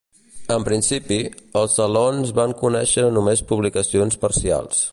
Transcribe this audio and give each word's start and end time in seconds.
En 0.53 0.63
principi, 0.67 1.17
els 1.61 1.75
Salons 1.81 2.31
van 2.39 2.55
conèixer 2.63 3.05
només 3.19 3.45
publicacions 3.53 4.19
parcials. 4.25 4.83